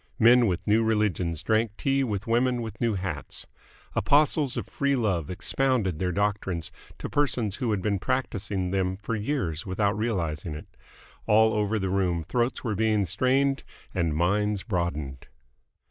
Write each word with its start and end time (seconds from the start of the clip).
Men 0.17 0.47
with 0.47 0.65
new 0.65 0.83
religions 0.83 1.43
drank 1.43 1.77
tea 1.77 2.03
with 2.03 2.25
women 2.25 2.63
with 2.63 2.81
new 2.81 2.95
hats. 2.95 3.45
Apostles 3.93 4.57
of 4.57 4.65
Free 4.65 4.95
Love 4.95 5.29
expounded 5.29 5.99
their 5.99 6.11
doctrines 6.11 6.71
to 6.97 7.07
persons 7.07 7.57
who 7.57 7.69
had 7.69 7.83
been 7.83 7.99
practising 7.99 8.71
them 8.71 8.97
for 8.97 9.15
years 9.15 9.63
without 9.67 9.95
realising 9.95 10.55
it. 10.55 10.75
All 11.27 11.53
over 11.53 11.77
the 11.77 11.91
room 11.91 12.23
throats 12.23 12.63
were 12.63 12.73
being 12.73 13.05
strained 13.05 13.63
and 13.93 14.15
minds 14.15 14.63
broadened. 14.63 15.27